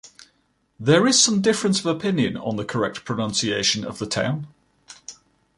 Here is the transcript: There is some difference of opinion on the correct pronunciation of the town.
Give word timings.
There 0.79 1.05
is 1.05 1.21
some 1.21 1.43
difference 1.43 1.79
of 1.81 1.85
opinion 1.85 2.35
on 2.35 2.55
the 2.55 2.65
correct 2.65 3.05
pronunciation 3.05 3.85
of 3.85 3.99
the 3.99 4.07
town. 4.07 4.47